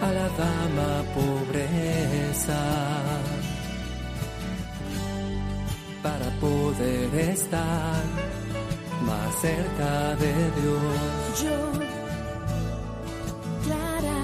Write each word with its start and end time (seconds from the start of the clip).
A 0.00 0.12
la 0.12 0.28
dama 0.28 1.04
pobreza 1.14 2.60
para 6.02 6.30
poder 6.40 7.14
estar 7.14 8.02
más 9.04 9.34
cerca 9.40 10.16
de 10.16 10.32
Dios. 10.60 11.42
Yo, 11.42 11.72
Clara, 13.64 14.22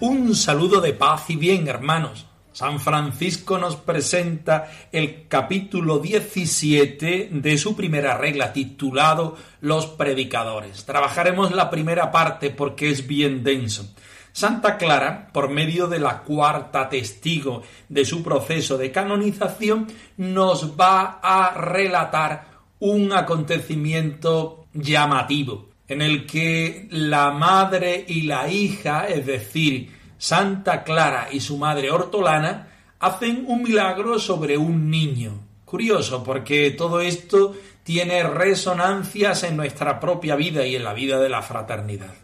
Un 0.00 0.34
saludo 0.34 0.80
de 0.80 0.92
paz 0.94 1.30
y 1.30 1.36
bien, 1.36 1.68
hermanos. 1.68 2.26
San 2.62 2.78
Francisco 2.78 3.58
nos 3.58 3.74
presenta 3.74 4.70
el 4.92 5.26
capítulo 5.26 5.98
17 5.98 7.30
de 7.32 7.58
su 7.58 7.74
primera 7.74 8.16
regla 8.16 8.52
titulado 8.52 9.36
Los 9.60 9.86
predicadores. 9.86 10.84
Trabajaremos 10.84 11.50
la 11.50 11.70
primera 11.70 12.12
parte 12.12 12.50
porque 12.50 12.88
es 12.90 13.08
bien 13.08 13.42
denso. 13.42 13.92
Santa 14.30 14.76
Clara, 14.76 15.26
por 15.32 15.50
medio 15.50 15.88
de 15.88 15.98
la 15.98 16.22
cuarta 16.22 16.88
testigo 16.88 17.64
de 17.88 18.04
su 18.04 18.22
proceso 18.22 18.78
de 18.78 18.92
canonización, 18.92 19.88
nos 20.16 20.78
va 20.78 21.18
a 21.20 21.54
relatar 21.54 22.46
un 22.78 23.12
acontecimiento 23.12 24.66
llamativo 24.72 25.66
en 25.88 26.00
el 26.00 26.26
que 26.26 26.86
la 26.92 27.32
madre 27.32 28.04
y 28.06 28.22
la 28.22 28.48
hija, 28.48 29.08
es 29.08 29.26
decir, 29.26 30.01
Santa 30.22 30.84
Clara 30.84 31.30
y 31.32 31.40
su 31.40 31.58
madre 31.58 31.90
Hortolana, 31.90 32.68
hacen 33.00 33.44
un 33.48 33.64
milagro 33.64 34.20
sobre 34.20 34.56
un 34.56 34.88
niño. 34.88 35.32
Curioso, 35.64 36.22
porque 36.22 36.70
todo 36.70 37.00
esto 37.00 37.56
tiene 37.82 38.22
resonancias 38.22 39.42
en 39.42 39.56
nuestra 39.56 39.98
propia 39.98 40.36
vida 40.36 40.64
y 40.64 40.76
en 40.76 40.84
la 40.84 40.94
vida 40.94 41.18
de 41.18 41.28
la 41.28 41.42
fraternidad. 41.42 42.14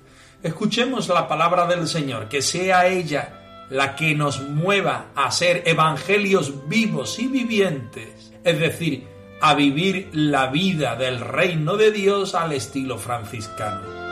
Escuchemos 0.45 1.09
la 1.09 1.27
palabra 1.27 1.67
del 1.67 1.89
Señor, 1.89 2.29
que 2.29 2.41
sea 2.41 2.87
ella 2.87 3.67
la 3.69 3.97
que 3.97 4.15
nos 4.15 4.43
mueva 4.43 5.07
a 5.17 5.33
ser 5.33 5.65
evangelios 5.67 6.69
vivos 6.69 7.19
y 7.19 7.27
vivientes, 7.27 8.33
es 8.45 8.61
decir, 8.61 9.09
a 9.41 9.55
vivir 9.55 10.11
la 10.13 10.47
vida 10.47 10.95
del 10.95 11.19
reino 11.19 11.77
de 11.77 11.91
Dios 11.91 12.37
al 12.37 12.53
estilo 12.53 12.97
franciscano. 12.97 14.08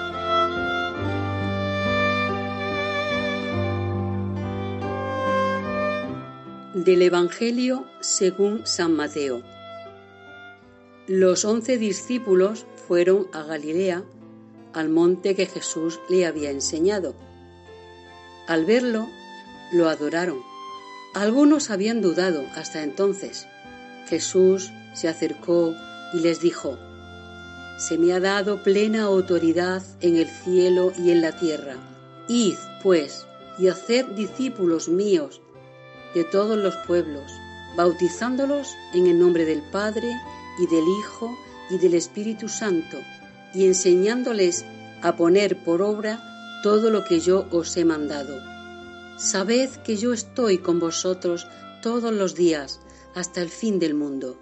Del 6.87 7.03
Evangelio 7.03 7.85
según 7.99 8.65
San 8.65 8.93
Mateo. 8.93 9.43
Los 11.09 11.45
once 11.45 11.79
discípulos 11.79 12.65
fueron 12.87 13.27
a 13.33 13.43
Galilea, 13.43 14.05
al 14.73 14.89
monte 14.89 15.35
que 15.35 15.47
Jesús 15.47 15.99
le 16.09 16.27
había 16.27 16.53
enseñado. 16.53 17.17
Al 18.47 18.67
verlo, 18.67 19.09
lo 19.73 19.89
adoraron. 19.89 20.39
Algunos 21.13 21.71
habían 21.71 22.01
dudado 22.01 22.45
hasta 22.55 22.85
entonces. 22.85 23.49
Jesús 24.07 24.71
se 24.95 25.09
acercó 25.09 25.75
y 26.15 26.21
les 26.21 26.41
dijo, 26.41 26.79
Se 27.81 27.99
me 27.99 28.13
ha 28.13 28.21
dado 28.21 28.63
plena 28.63 29.03
autoridad 29.03 29.83
en 30.01 30.15
el 30.15 30.29
cielo 30.29 30.93
y 30.97 31.11
en 31.11 31.21
la 31.21 31.37
tierra. 31.37 31.75
Id, 32.29 32.55
pues, 32.85 33.27
y 33.59 33.67
haced 33.67 34.07
discípulos 34.15 34.89
míos 34.89 35.41
de 36.15 36.25
todos 36.25 36.57
los 36.57 36.75
pueblos, 36.87 37.33
bautizándolos 37.77 38.75
en 38.95 39.07
el 39.07 39.19
nombre 39.19 39.45
del 39.45 39.63
Padre 39.63 40.17
y 40.59 40.67
del 40.67 40.85
Hijo 40.99 41.37
y 41.71 41.79
del 41.79 41.95
Espíritu 41.95 42.49
Santo, 42.49 42.99
y 43.55 43.67
enseñándoles 43.67 44.65
a 45.03 45.17
poner 45.17 45.63
por 45.63 45.83
obra 45.83 46.21
todo 46.63 46.91
lo 46.91 47.05
que 47.05 47.21
yo 47.21 47.47
os 47.51 47.77
he 47.77 47.85
mandado. 47.85 48.41
Sabed 49.19 49.71
que 49.85 49.97
yo 49.97 50.13
estoy 50.13 50.59
con 50.59 50.79
vosotros 50.79 51.47
todos 51.83 52.13
los 52.13 52.35
días 52.35 52.81
hasta 53.15 53.41
el 53.41 53.49
fin 53.49 53.79
del 53.79 53.95
mundo. 53.95 54.39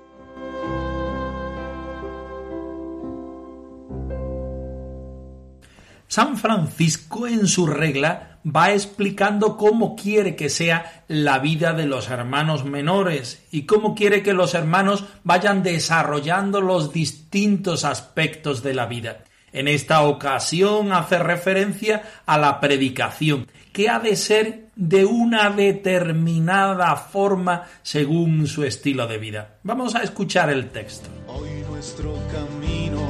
San 6.08 6.36
Francisco 6.36 7.26
en 7.26 7.46
su 7.48 7.66
regla 7.66 8.33
va 8.44 8.72
explicando 8.72 9.56
cómo 9.56 9.96
quiere 9.96 10.36
que 10.36 10.48
sea 10.48 11.04
la 11.08 11.38
vida 11.38 11.72
de 11.72 11.86
los 11.86 12.10
hermanos 12.10 12.64
menores 12.64 13.44
y 13.50 13.62
cómo 13.62 13.94
quiere 13.94 14.22
que 14.22 14.32
los 14.32 14.54
hermanos 14.54 15.04
vayan 15.22 15.62
desarrollando 15.62 16.60
los 16.60 16.92
distintos 16.92 17.84
aspectos 17.84 18.62
de 18.62 18.74
la 18.74 18.86
vida. 18.86 19.24
En 19.52 19.68
esta 19.68 20.02
ocasión 20.02 20.92
hace 20.92 21.18
referencia 21.18 22.02
a 22.26 22.38
la 22.38 22.58
predicación, 22.58 23.46
que 23.72 23.88
ha 23.88 24.00
de 24.00 24.16
ser 24.16 24.64
de 24.74 25.04
una 25.04 25.50
determinada 25.50 26.96
forma 26.96 27.62
según 27.82 28.48
su 28.48 28.64
estilo 28.64 29.06
de 29.06 29.18
vida. 29.18 29.58
Vamos 29.62 29.94
a 29.94 30.02
escuchar 30.02 30.50
el 30.50 30.70
texto. 30.70 31.08
Hoy 31.28 31.50
nuestro 31.70 32.14
camino 32.32 33.08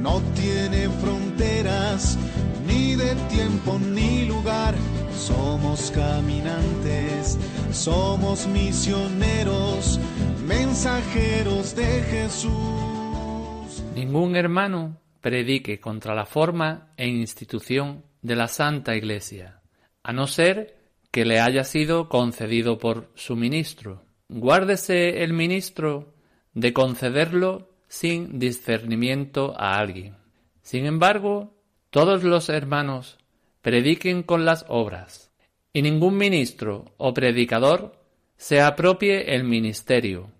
no 0.00 0.22
tiene 0.34 0.88
fronteras, 1.00 2.16
ni 2.66 2.96
de 2.96 3.14
tiempo 3.28 3.78
ni 3.78 4.26
lugar. 4.26 4.74
Somos 5.16 5.90
caminantes, 5.90 7.38
somos 7.72 8.46
misioneros, 8.46 9.98
mensajeros 10.46 11.74
de 11.74 12.02
Jesús. 12.02 13.82
Ningún 13.94 14.36
hermano 14.36 15.00
predique 15.20 15.80
contra 15.80 16.14
la 16.14 16.26
forma 16.26 16.92
e 16.96 17.08
institución 17.08 18.04
de 18.22 18.36
la 18.36 18.48
Santa 18.48 18.94
Iglesia, 18.94 19.60
a 20.02 20.12
no 20.12 20.26
ser 20.26 20.76
que 21.10 21.24
le 21.24 21.40
haya 21.40 21.64
sido 21.64 22.08
concedido 22.08 22.78
por 22.78 23.10
su 23.14 23.36
ministro. 23.36 24.04
Guárdese 24.28 25.22
el 25.24 25.32
ministro 25.32 26.14
de 26.52 26.72
concederlo 26.72 27.70
sin 27.88 28.38
discernimiento 28.38 29.54
a 29.56 29.78
alguien. 29.78 30.16
Sin 30.62 30.84
embargo, 30.84 31.55
todos 31.90 32.24
los 32.24 32.48
hermanos 32.48 33.18
prediquen 33.62 34.22
con 34.22 34.44
las 34.44 34.64
obras, 34.68 35.30
y 35.72 35.82
ningún 35.82 36.16
ministro 36.16 36.94
o 36.96 37.12
predicador 37.12 38.00
se 38.36 38.60
apropie 38.60 39.34
el 39.34 39.44
ministerio 39.44 40.30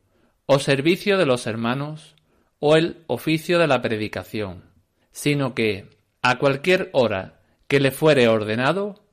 o 0.47 0.59
servicio 0.59 1.19
de 1.19 1.27
los 1.27 1.47
hermanos 1.47 2.15
o 2.59 2.77
el 2.77 3.05
oficio 3.07 3.59
de 3.59 3.67
la 3.67 3.83
predicación, 3.83 4.65
sino 5.11 5.55
que, 5.55 5.91
a 6.23 6.39
cualquier 6.39 6.91
hora 6.93 7.41
que 7.69 7.81
le 7.81 7.91
fuere 7.91 8.29
ordenado, 8.29 9.05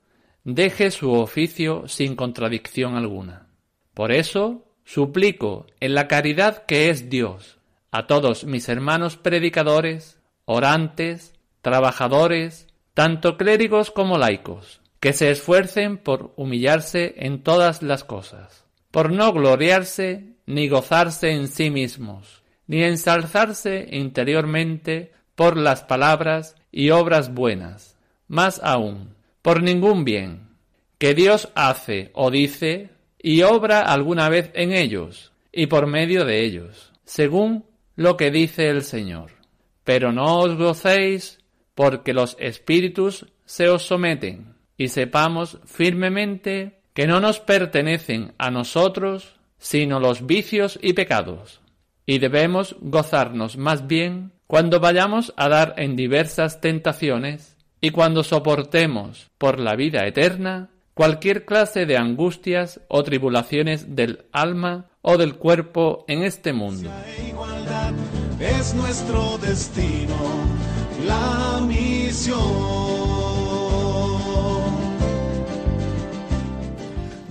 deje 0.43 0.91
su 0.91 1.11
oficio 1.11 1.87
sin 1.87 2.15
contradicción 2.15 2.95
alguna. 2.95 3.47
Por 3.93 4.11
eso, 4.11 4.65
suplico 4.83 5.65
en 5.79 5.95
la 5.95 6.07
caridad 6.07 6.65
que 6.65 6.89
es 6.89 7.09
Dios, 7.09 7.57
a 7.91 8.07
todos 8.07 8.43
mis 8.43 8.69
hermanos 8.69 9.17
predicadores, 9.17 10.19
orantes, 10.45 11.33
trabajadores, 11.63 12.67
tanto 12.93 13.37
clérigos 13.37 13.89
como 13.89 14.19
laicos, 14.19 14.81
que 14.99 15.13
se 15.13 15.31
esfuercen 15.31 15.97
por 15.97 16.33
humillarse 16.35 17.15
en 17.17 17.41
todas 17.41 17.81
las 17.81 18.03
cosas, 18.03 18.65
por 18.91 19.11
no 19.11 19.33
gloriarse 19.33 20.35
ni 20.45 20.67
gozarse 20.67 21.31
en 21.31 21.47
sí 21.47 21.71
mismos, 21.71 22.43
ni 22.67 22.83
ensalzarse 22.83 23.87
interiormente 23.91 25.13
por 25.35 25.57
las 25.57 25.83
palabras 25.83 26.55
y 26.69 26.89
obras 26.89 27.33
buenas, 27.33 27.97
más 28.27 28.61
aún, 28.61 29.15
por 29.41 29.63
ningún 29.63 30.03
bien, 30.03 30.49
que 30.97 31.13
Dios 31.13 31.49
hace 31.55 32.11
o 32.13 32.29
dice 32.29 32.89
y 33.17 33.41
obra 33.43 33.81
alguna 33.81 34.27
vez 34.27 34.51
en 34.53 34.73
ellos 34.73 35.31
y 35.51 35.67
por 35.67 35.87
medio 35.87 36.25
de 36.25 36.43
ellos, 36.43 36.91
según 37.05 37.65
lo 37.95 38.17
que 38.17 38.31
dice 38.31 38.69
el 38.69 38.83
Señor. 38.83 39.31
Pero 39.85 40.11
no 40.11 40.39
os 40.39 40.57
gocéis 40.57 41.42
porque 41.75 42.13
los 42.13 42.35
espíritus 42.39 43.25
se 43.45 43.69
os 43.69 43.83
someten, 43.83 44.55
y 44.77 44.89
sepamos 44.89 45.59
firmemente 45.65 46.79
que 46.93 47.07
no 47.07 47.19
nos 47.19 47.39
pertenecen 47.39 48.33
a 48.37 48.51
nosotros 48.51 49.35
sino 49.57 49.99
los 49.99 50.25
vicios 50.25 50.77
y 50.81 50.93
pecados, 50.93 51.61
y 52.05 52.19
debemos 52.19 52.75
gozarnos 52.81 53.55
más 53.57 53.87
bien 53.87 54.33
cuando 54.45 54.79
vayamos 54.79 55.33
a 55.37 55.47
dar 55.47 55.75
en 55.77 55.95
diversas 55.95 56.59
tentaciones 56.59 57.55
y 57.79 57.91
cuando 57.91 58.23
soportemos 58.23 59.31
por 59.37 59.59
la 59.59 59.75
vida 59.75 60.05
eterna 60.05 60.69
cualquier 60.93 61.45
clase 61.45 61.85
de 61.85 61.97
angustias 61.97 62.81
o 62.87 63.03
tribulaciones 63.03 63.95
del 63.95 64.25
alma 64.31 64.89
o 65.01 65.17
del 65.17 65.35
cuerpo 65.35 66.05
en 66.07 66.23
este 66.23 66.53
mundo. 66.53 66.89
La 71.05 71.61
misión. 71.65 72.73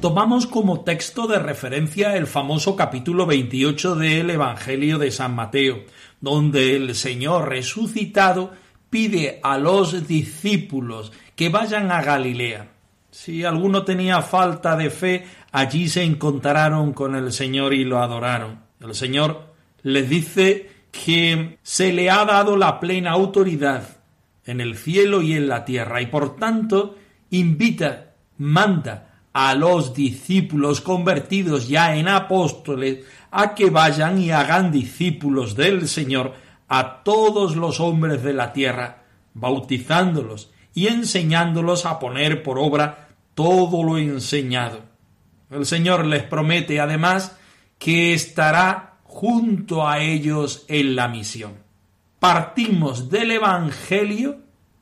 Tomamos 0.00 0.48
como 0.48 0.80
texto 0.80 1.28
de 1.28 1.38
referencia 1.38 2.16
el 2.16 2.26
famoso 2.26 2.74
capítulo 2.74 3.24
28 3.24 3.94
del 3.94 4.30
Evangelio 4.30 4.98
de 4.98 5.12
San 5.12 5.34
Mateo, 5.34 5.84
donde 6.20 6.74
el 6.74 6.96
Señor 6.96 7.48
resucitado 7.48 8.50
pide 8.90 9.38
a 9.44 9.58
los 9.58 10.08
discípulos 10.08 11.12
que 11.36 11.50
vayan 11.50 11.92
a 11.92 12.02
Galilea. 12.02 12.72
Si 13.12 13.44
alguno 13.44 13.84
tenía 13.84 14.22
falta 14.22 14.76
de 14.76 14.90
fe, 14.90 15.24
allí 15.52 15.88
se 15.88 16.02
encontraron 16.02 16.92
con 16.92 17.14
el 17.14 17.30
Señor 17.30 17.72
y 17.72 17.84
lo 17.84 18.02
adoraron. 18.02 18.60
El 18.80 18.94
Señor 18.96 19.52
les 19.82 20.08
dice 20.08 20.70
que 20.92 21.58
se 21.62 21.92
le 21.92 22.10
ha 22.10 22.24
dado 22.24 22.56
la 22.56 22.78
plena 22.78 23.10
autoridad 23.10 23.96
en 24.44 24.60
el 24.60 24.76
cielo 24.76 25.22
y 25.22 25.32
en 25.32 25.48
la 25.48 25.64
tierra 25.64 26.00
y 26.00 26.06
por 26.06 26.36
tanto 26.36 26.96
invita, 27.30 28.12
manda 28.38 29.08
a 29.32 29.54
los 29.54 29.94
discípulos 29.94 30.80
convertidos 30.80 31.66
ya 31.66 31.96
en 31.96 32.06
apóstoles 32.06 33.04
a 33.30 33.54
que 33.54 33.70
vayan 33.70 34.20
y 34.20 34.30
hagan 34.30 34.70
discípulos 34.70 35.56
del 35.56 35.88
Señor 35.88 36.34
a 36.68 37.02
todos 37.02 37.56
los 37.56 37.80
hombres 37.80 38.22
de 38.22 38.34
la 38.34 38.52
tierra, 38.52 39.04
bautizándolos 39.34 40.50
y 40.74 40.88
enseñándolos 40.88 41.86
a 41.86 41.98
poner 41.98 42.42
por 42.42 42.58
obra 42.58 43.08
todo 43.34 43.82
lo 43.82 43.96
enseñado. 43.96 44.80
El 45.50 45.64
Señor 45.64 46.04
les 46.04 46.22
promete 46.22 46.80
además 46.80 47.36
que 47.78 48.12
estará 48.12 48.91
junto 49.12 49.86
a 49.86 50.00
ellos 50.00 50.64
en 50.68 50.96
la 50.96 51.06
misión. 51.06 51.58
Partimos 52.18 53.10
del 53.10 53.32
Evangelio, 53.32 54.40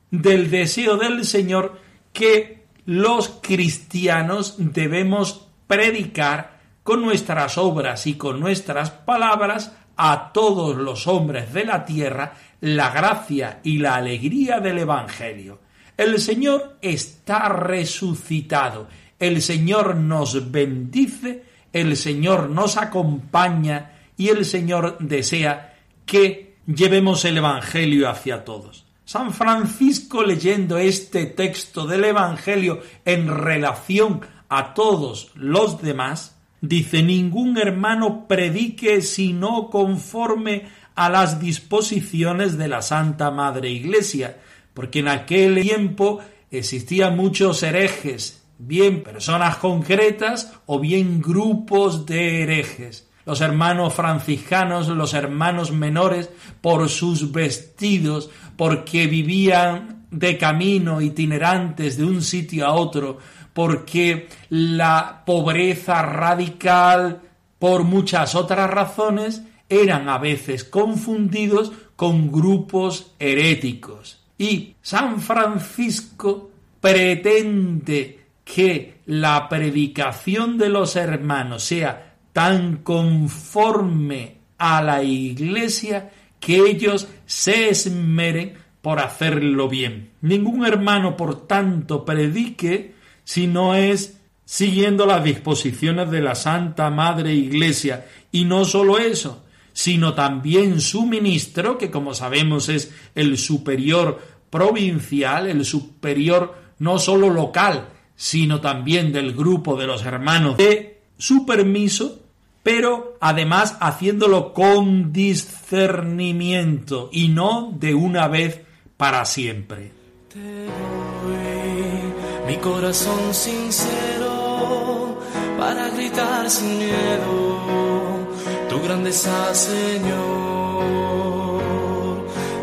del 0.09 0.49
deseo 0.49 0.95
del 0.95 1.25
Señor 1.25 1.77
que 2.13 2.63
los 2.85 3.39
cristianos 3.41 4.55
debemos 4.57 5.47
predicar 5.67 6.61
con 6.81 7.01
nuestras 7.01 7.57
obras 7.57 8.07
y 8.07 8.13
con 8.13 8.39
nuestras 8.39 8.89
palabras 8.89 9.73
a 9.97 10.31
todos 10.33 10.77
los 10.77 11.07
hombres 11.07 11.53
de 11.53 11.65
la 11.65 11.83
tierra 11.83 12.33
la 12.61 12.89
gracia 12.91 13.59
y 13.63 13.79
la 13.79 13.95
alegría 13.95 14.61
del 14.61 14.79
Evangelio. 14.79 15.59
El 15.97 16.19
Señor 16.19 16.77
está 16.81 17.49
resucitado, 17.49 18.87
el 19.19 19.41
Señor 19.41 19.97
nos 19.97 20.51
bendice, 20.51 21.43
el 21.73 21.97
Señor 21.97 22.49
nos 22.49 22.77
acompaña 22.77 24.00
y 24.21 24.29
el 24.29 24.45
Señor 24.45 24.97
desea 24.99 25.73
que 26.05 26.57
llevemos 26.67 27.25
el 27.25 27.39
Evangelio 27.39 28.07
hacia 28.07 28.45
todos. 28.45 28.85
San 29.03 29.33
Francisco 29.33 30.21
leyendo 30.21 30.77
este 30.77 31.25
texto 31.25 31.87
del 31.87 32.03
Evangelio 32.03 32.83
en 33.03 33.27
relación 33.27 34.21
a 34.47 34.75
todos 34.75 35.31
los 35.33 35.81
demás, 35.81 36.37
dice, 36.61 37.01
ningún 37.01 37.57
hermano 37.57 38.27
predique 38.27 39.01
sino 39.01 39.71
conforme 39.71 40.67
a 40.93 41.09
las 41.09 41.39
disposiciones 41.39 42.59
de 42.59 42.67
la 42.67 42.83
Santa 42.83 43.31
Madre 43.31 43.71
Iglesia, 43.71 44.37
porque 44.75 44.99
en 44.99 45.07
aquel 45.07 45.63
tiempo 45.63 46.19
existían 46.51 47.17
muchos 47.17 47.63
herejes, 47.63 48.43
bien 48.59 49.01
personas 49.01 49.57
concretas 49.57 50.53
o 50.67 50.79
bien 50.79 51.23
grupos 51.23 52.05
de 52.05 52.43
herejes 52.43 53.07
los 53.25 53.41
hermanos 53.41 53.93
franciscanos, 53.93 54.87
los 54.87 55.13
hermanos 55.13 55.71
menores, 55.71 56.29
por 56.61 56.89
sus 56.89 57.31
vestidos, 57.31 58.29
porque 58.55 59.07
vivían 59.07 60.05
de 60.11 60.37
camino, 60.37 61.01
itinerantes 61.01 61.97
de 61.97 62.03
un 62.03 62.21
sitio 62.21 62.65
a 62.65 62.73
otro, 62.73 63.17
porque 63.53 64.27
la 64.49 65.23
pobreza 65.25 66.01
radical, 66.01 67.21
por 67.59 67.83
muchas 67.83 68.35
otras 68.35 68.69
razones, 68.69 69.43
eran 69.69 70.09
a 70.09 70.17
veces 70.17 70.63
confundidos 70.63 71.71
con 71.95 72.31
grupos 72.31 73.13
heréticos. 73.19 74.19
Y 74.37 74.75
San 74.81 75.21
Francisco 75.21 76.51
pretende 76.81 78.19
que 78.43 79.01
la 79.05 79.47
predicación 79.47 80.57
de 80.57 80.69
los 80.69 80.95
hermanos 80.95 81.63
sea 81.63 82.10
tan 82.33 82.77
conforme 82.77 84.37
a 84.57 84.81
la 84.81 85.03
iglesia 85.03 86.11
que 86.39 86.57
ellos 86.57 87.07
se 87.25 87.69
esmeren 87.69 88.53
por 88.81 88.99
hacerlo 88.99 89.69
bien. 89.69 90.11
Ningún 90.21 90.65
hermano, 90.65 91.15
por 91.15 91.47
tanto, 91.47 92.03
predique 92.03 92.93
si 93.23 93.47
no 93.47 93.75
es 93.75 94.21
siguiendo 94.45 95.05
las 95.05 95.23
disposiciones 95.23 96.11
de 96.11 96.21
la 96.21 96.35
Santa 96.35 96.89
Madre 96.89 97.33
Iglesia. 97.33 98.05
Y 98.31 98.45
no 98.45 98.65
solo 98.65 98.97
eso, 98.97 99.45
sino 99.71 100.13
también 100.13 100.81
su 100.81 101.05
ministro, 101.05 101.77
que 101.77 101.89
como 101.89 102.13
sabemos 102.13 102.69
es 102.69 102.93
el 103.15 103.37
superior 103.37 104.19
provincial, 104.49 105.47
el 105.47 105.63
superior 105.63 106.55
no 106.79 106.99
solo 106.99 107.29
local, 107.29 107.89
sino 108.15 108.59
también 108.59 109.13
del 109.13 109.33
grupo 109.33 109.77
de 109.77 109.87
los 109.87 110.03
hermanos 110.05 110.57
de 110.57 110.90
su 111.21 111.45
permiso 111.45 112.17
pero 112.63 113.17
además 113.19 113.77
haciéndolo 113.79 114.53
con 114.53 115.13
discernimiento 115.13 117.09
y 117.11 117.27
no 117.29 117.71
de 117.75 117.93
una 117.95 118.27
vez 118.27 118.61
para 118.97 119.25
siempre. 119.25 119.91
Te 120.31 120.39
doy 120.39 122.13
mi 122.47 122.57
corazón 122.57 123.33
sincero 123.33 125.19
para 125.57 125.89
gritar 125.89 126.49
sin 126.49 126.77
miedo 126.77 128.27
tu 128.69 128.81
grandeza, 128.81 129.53
Señor. 129.53 130.81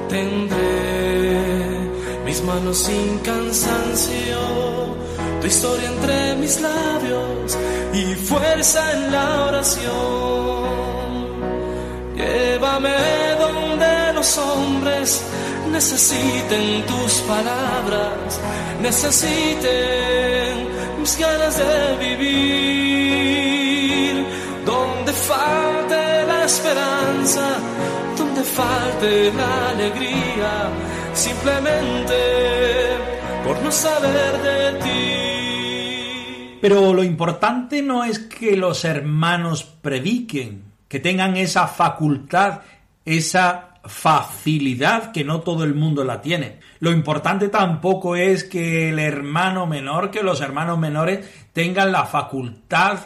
Tendré 0.09 1.81
mis 2.25 2.43
manos 2.45 2.79
sin 2.79 3.19
cansancio 3.19 4.39
tu 5.41 5.47
historia 5.47 5.89
entre 5.89 6.35
mis 6.37 6.61
labios 6.61 7.57
y 7.93 8.15
fuerza 8.15 8.93
en 8.93 9.11
la 9.13 9.45
oración. 9.47 9.89
Llévame 12.17 12.95
donde 13.39 14.13
los 14.15 14.39
hombres 14.39 15.23
necesiten 15.71 16.87
tus 16.87 17.13
palabras, 17.33 18.41
necesiten 18.81 20.69
mis 21.01 21.19
ganas 21.19 21.59
de 21.59 21.97
vivir, 22.07 23.05
donde 24.65 25.13
falte 25.13 26.25
la 26.27 26.45
esperanza, 26.45 27.59
donde 28.17 28.43
falte 28.43 29.33
la 29.33 29.71
alegría, 29.71 30.71
simplemente 31.15 33.18
por 33.49 33.63
no 33.63 33.73
saber 33.73 34.43
de 34.43 34.73
ti. 34.83 36.59
Pero 36.61 36.93
lo 36.93 37.03
importante 37.03 37.81
no 37.81 38.05
es 38.05 38.19
que 38.19 38.59
los 38.59 38.85
hermanos 38.85 39.65
prediquen, 39.65 40.65
que 40.87 41.01
tengan 41.01 41.39
esa 41.39 41.67
facultad, 41.67 42.61
esa 43.07 43.81
facilidad 43.87 45.13
que 45.13 45.25
no 45.25 45.41
todo 45.41 45.65
el 45.65 45.75
mundo 45.75 46.05
la 46.05 46.21
tiene. 46.21 46.59
Lo 46.81 46.93
importante 46.93 47.49
tampoco 47.49 48.17
es 48.17 48.45
que 48.45 48.91
el 48.91 48.99
hermano 48.99 49.67
menor, 49.67 50.11
que 50.11 50.23
los 50.23 50.43
hermanos 50.43 50.79
menores 50.79 51.27
tengan 51.55 51.91
la 51.91 52.05
facultad 52.05 52.99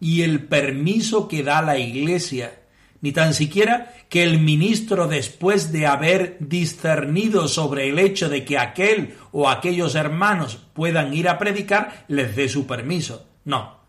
y 0.00 0.22
el 0.22 0.42
permiso 0.46 1.28
que 1.28 1.42
da 1.42 1.60
la 1.60 1.76
Iglesia 1.76 2.61
ni 3.02 3.10
tan 3.12 3.34
siquiera 3.34 3.92
que 4.08 4.22
el 4.22 4.38
ministro, 4.38 5.08
después 5.08 5.72
de 5.72 5.86
haber 5.86 6.36
discernido 6.38 7.48
sobre 7.48 7.88
el 7.88 7.98
hecho 7.98 8.28
de 8.28 8.44
que 8.44 8.56
aquel 8.56 9.16
o 9.32 9.50
aquellos 9.50 9.96
hermanos 9.96 10.60
puedan 10.72 11.12
ir 11.12 11.28
a 11.28 11.36
predicar, 11.36 12.04
les 12.08 12.34
dé 12.36 12.48
su 12.48 12.64
permiso. 12.66 13.26
No. 13.44 13.80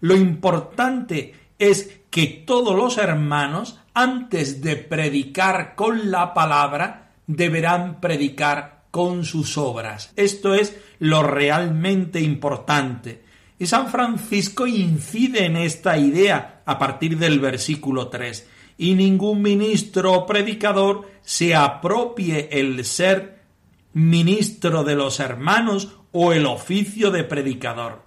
Lo 0.00 0.16
importante 0.16 1.34
es 1.58 2.02
que 2.08 2.26
todos 2.46 2.76
los 2.76 2.98
hermanos, 2.98 3.80
antes 3.94 4.62
de 4.62 4.76
predicar 4.76 5.74
con 5.74 6.12
la 6.12 6.32
palabra, 6.32 7.10
deberán 7.26 8.00
predicar 8.00 8.84
con 8.92 9.24
sus 9.24 9.58
obras. 9.58 10.12
Esto 10.14 10.54
es 10.54 10.76
lo 11.00 11.24
realmente 11.24 12.20
importante. 12.20 13.24
Y 13.58 13.66
San 13.66 13.88
Francisco 13.88 14.66
incide 14.68 15.46
en 15.46 15.56
esta 15.56 15.96
idea 15.96 16.62
a 16.64 16.78
partir 16.78 17.18
del 17.18 17.40
versículo 17.40 18.08
3 18.08 18.51
y 18.82 18.96
ningún 18.96 19.42
ministro 19.42 20.12
o 20.12 20.26
predicador 20.26 21.08
se 21.22 21.54
apropie 21.54 22.48
el 22.50 22.84
ser 22.84 23.38
ministro 23.92 24.82
de 24.82 24.96
los 24.96 25.20
hermanos 25.20 25.98
o 26.10 26.32
el 26.32 26.46
oficio 26.46 27.12
de 27.12 27.22
predicador. 27.22 28.02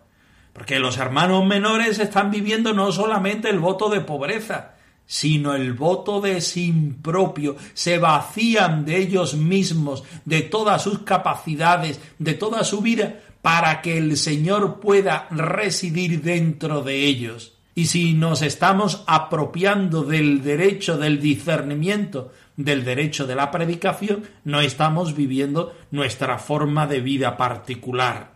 Porque 0.51 0.79
los 0.79 0.98
hermanos 0.98 1.46
menores 1.46 2.00
están 2.00 2.29
viviendo 2.29 2.74
no 2.74 2.91
solamente 2.91 3.50
el 3.50 3.60
voto 3.60 3.88
de 3.88 4.01
pobreza, 4.01 4.75
sino 5.05 5.55
el 5.55 5.72
voto 5.72 6.20
de 6.20 6.41
sin 6.41 6.96
propio, 6.96 7.55
se 7.74 7.98
vacían 7.98 8.84
de 8.84 8.98
ellos 8.98 9.36
mismos, 9.36 10.03
de 10.25 10.41
todas 10.41 10.84
sus 10.84 11.00
capacidades, 11.00 12.01
de 12.20 12.34
toda 12.34 12.65
su 12.65 12.82
vida, 12.82 13.22
para 13.41 13.82
que 13.82 13.98
el 13.98 14.17
Señor 14.17 14.82
pueda 14.82 15.29
residir 15.32 16.22
dentro 16.22 16.82
de 16.82 17.05
ellos. 17.05 17.55
Y 17.77 17.88
si 17.88 18.13
nos 18.13 18.41
estamos 18.41 19.03
apropiando 19.05 20.03
del 20.03 20.41
derecho 20.41 20.98
del 20.98 21.20
discernimiento, 21.20 22.32
del 22.55 22.86
derecho 22.86 23.27
de 23.27 23.36
la 23.36 23.51
predicación, 23.51 24.24
no 24.46 24.62
estamos 24.62 25.13
viviendo 25.13 25.75
nuestra 25.91 26.39
forma 26.39 26.88
de 26.88 27.01
vida 27.01 27.36
particular. 27.36 28.32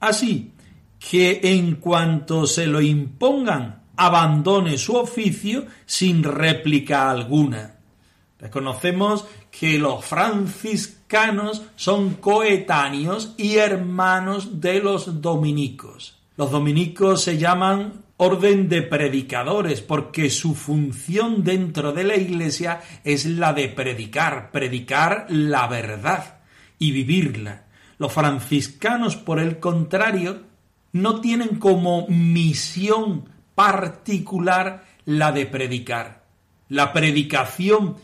Así 0.00 0.52
que 0.98 1.40
en 1.44 1.76
cuanto 1.76 2.46
se 2.46 2.66
lo 2.66 2.80
impongan, 2.80 3.82
abandone 3.96 4.76
su 4.76 4.96
oficio 4.96 5.66
sin 5.86 6.24
réplica 6.24 7.10
alguna. 7.10 7.76
Reconocemos 8.40 9.26
que 9.50 9.78
los 9.78 10.04
franciscanos 10.04 11.62
son 11.76 12.14
coetáneos 12.14 13.34
y 13.36 13.56
hermanos 13.56 14.60
de 14.60 14.80
los 14.80 15.20
dominicos. 15.20 16.18
Los 16.36 16.50
dominicos 16.50 17.22
se 17.22 17.36
llaman 17.36 18.04
orden 18.22 18.68
de 18.68 18.82
predicadores, 18.82 19.80
porque 19.80 20.28
su 20.28 20.54
función 20.54 21.42
dentro 21.42 21.92
de 21.92 22.04
la 22.04 22.16
Iglesia 22.16 22.82
es 23.02 23.24
la 23.24 23.54
de 23.54 23.68
predicar, 23.68 24.50
predicar 24.50 25.24
la 25.30 25.66
verdad 25.68 26.40
y 26.78 26.92
vivirla. 26.92 27.64
Los 27.96 28.12
franciscanos, 28.12 29.16
por 29.16 29.40
el 29.40 29.58
contrario, 29.58 30.42
no 30.92 31.22
tienen 31.22 31.58
como 31.58 32.06
misión 32.08 33.26
particular 33.54 34.84
la 35.06 35.32
de 35.32 35.46
predicar. 35.46 36.24
La 36.68 36.92
predicación 36.92 37.96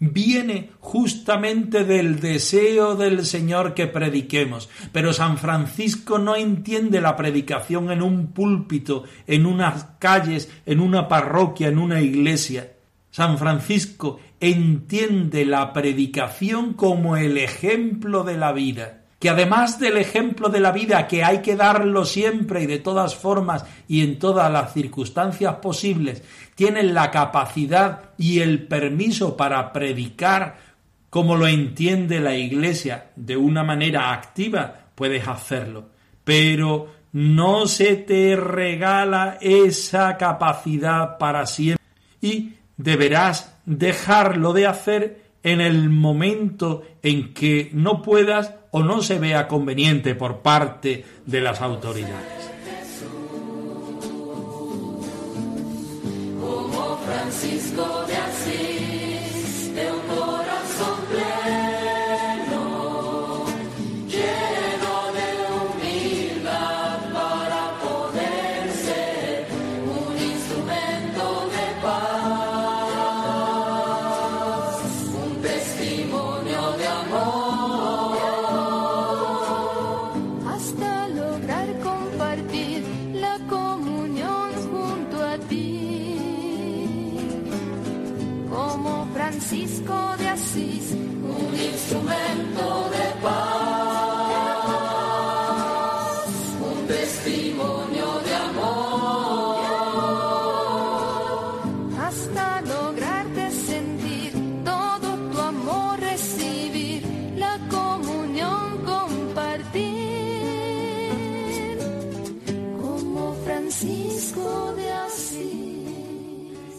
viene 0.00 0.70
justamente 0.80 1.84
del 1.84 2.20
deseo 2.20 2.94
del 2.94 3.24
Señor 3.24 3.74
que 3.74 3.86
prediquemos. 3.86 4.68
Pero 4.92 5.12
San 5.12 5.38
Francisco 5.38 6.18
no 6.18 6.36
entiende 6.36 7.00
la 7.00 7.16
predicación 7.16 7.90
en 7.90 8.02
un 8.02 8.28
púlpito, 8.28 9.04
en 9.26 9.46
unas 9.46 9.84
calles, 9.98 10.50
en 10.66 10.80
una 10.80 11.08
parroquia, 11.08 11.68
en 11.68 11.78
una 11.78 12.00
iglesia. 12.00 12.72
San 13.10 13.38
Francisco 13.38 14.20
entiende 14.40 15.44
la 15.44 15.72
predicación 15.72 16.74
como 16.74 17.16
el 17.16 17.38
ejemplo 17.38 18.22
de 18.22 18.36
la 18.36 18.52
vida 18.52 18.97
que 19.18 19.30
además 19.30 19.80
del 19.80 19.96
ejemplo 19.96 20.48
de 20.48 20.60
la 20.60 20.70
vida 20.70 21.08
que 21.08 21.24
hay 21.24 21.42
que 21.42 21.56
darlo 21.56 22.04
siempre 22.04 22.62
y 22.62 22.66
de 22.66 22.78
todas 22.78 23.16
formas 23.16 23.64
y 23.88 24.02
en 24.02 24.18
todas 24.18 24.50
las 24.50 24.72
circunstancias 24.72 25.56
posibles, 25.56 26.22
tienen 26.54 26.94
la 26.94 27.10
capacidad 27.10 28.10
y 28.16 28.40
el 28.40 28.66
permiso 28.66 29.36
para 29.36 29.72
predicar 29.72 30.68
como 31.10 31.36
lo 31.36 31.46
entiende 31.46 32.20
la 32.20 32.36
Iglesia 32.36 33.10
de 33.16 33.36
una 33.36 33.64
manera 33.64 34.12
activa, 34.12 34.90
puedes 34.94 35.26
hacerlo. 35.26 35.88
Pero 36.22 36.88
no 37.12 37.66
se 37.66 37.96
te 37.96 38.36
regala 38.36 39.38
esa 39.40 40.16
capacidad 40.18 41.16
para 41.16 41.46
siempre 41.46 41.84
y 42.20 42.54
deberás 42.76 43.56
dejarlo 43.64 44.52
de 44.52 44.66
hacer 44.66 45.28
en 45.42 45.60
el 45.60 45.88
momento 45.88 46.82
en 47.02 47.32
que 47.32 47.70
no 47.72 48.02
puedas 48.02 48.54
o 48.70 48.82
no 48.82 49.02
se 49.02 49.18
vea 49.18 49.48
conveniente 49.48 50.14
por 50.14 50.38
parte 50.38 51.04
de 51.26 51.40
las 51.40 51.60
autoridades. 51.60 52.38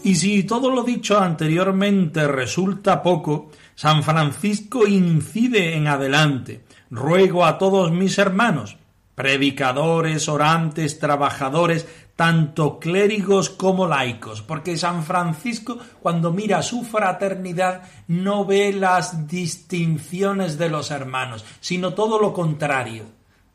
Y 0.10 0.16
si 0.16 0.42
todo 0.42 0.72
lo 0.72 0.82
dicho 0.82 1.20
anteriormente 1.20 2.28
resulta 2.28 3.04
poco, 3.04 3.52
San 3.76 4.02
Francisco 4.02 4.88
incide 4.88 5.76
en 5.76 5.86
adelante. 5.86 6.64
Ruego 6.90 7.46
a 7.46 7.60
todos 7.60 7.92
mis 7.92 8.18
hermanos, 8.18 8.78
predicadores, 9.14 10.28
orantes, 10.28 10.98
trabajadores, 10.98 11.88
tanto 12.16 12.80
clérigos 12.80 13.52
como 13.52 13.86
laicos, 13.86 14.42
porque 14.42 14.78
San 14.78 15.04
Francisco 15.04 15.78
cuando 16.02 16.34
mira 16.34 16.64
su 16.64 16.82
fraternidad 16.82 17.84
no 18.08 18.46
ve 18.46 18.74
las 18.74 19.28
distinciones 19.28 20.58
de 20.58 20.70
los 20.70 20.90
hermanos, 20.90 21.46
sino 21.60 21.94
todo 21.94 22.20
lo 22.20 22.34
contrario, 22.34 23.04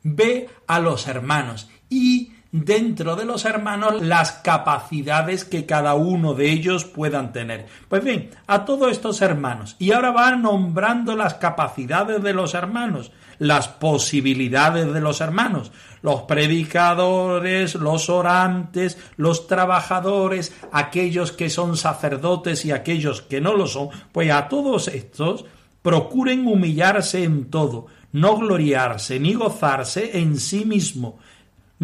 ve 0.04 0.48
a 0.68 0.78
los 0.78 1.08
hermanos 1.08 1.68
y 1.90 2.33
dentro 2.54 3.16
de 3.16 3.24
los 3.24 3.44
hermanos 3.46 4.00
las 4.00 4.30
capacidades 4.30 5.44
que 5.44 5.66
cada 5.66 5.94
uno 5.94 6.34
de 6.34 6.52
ellos 6.52 6.84
puedan 6.84 7.32
tener. 7.32 7.66
Pues 7.88 8.04
bien, 8.04 8.30
a 8.46 8.64
todos 8.64 8.92
estos 8.92 9.20
hermanos, 9.22 9.74
y 9.80 9.90
ahora 9.90 10.12
va 10.12 10.36
nombrando 10.36 11.16
las 11.16 11.34
capacidades 11.34 12.22
de 12.22 12.32
los 12.32 12.54
hermanos, 12.54 13.10
las 13.40 13.66
posibilidades 13.66 14.94
de 14.94 15.00
los 15.00 15.20
hermanos, 15.20 15.72
los 16.00 16.22
predicadores, 16.22 17.74
los 17.74 18.08
orantes, 18.08 18.98
los 19.16 19.48
trabajadores, 19.48 20.54
aquellos 20.70 21.32
que 21.32 21.50
son 21.50 21.76
sacerdotes 21.76 22.64
y 22.64 22.70
aquellos 22.70 23.20
que 23.20 23.40
no 23.40 23.54
lo 23.54 23.66
son, 23.66 23.88
pues 24.12 24.30
a 24.30 24.46
todos 24.46 24.86
estos 24.86 25.44
procuren 25.82 26.46
humillarse 26.46 27.24
en 27.24 27.50
todo, 27.50 27.86
no 28.12 28.36
gloriarse 28.36 29.18
ni 29.18 29.34
gozarse 29.34 30.20
en 30.20 30.38
sí 30.38 30.64
mismo, 30.64 31.18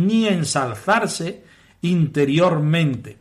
ni 0.07 0.27
ensalzarse 0.27 1.45
interiormente. 1.83 3.19